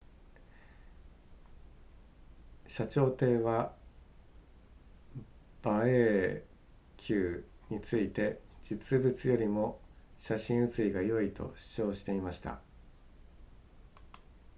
[2.65, 3.75] 謝長廷は
[5.63, 6.43] 馬英
[6.97, 9.79] 九について実物よりも
[10.17, 12.63] 写真写りが良いと主張していました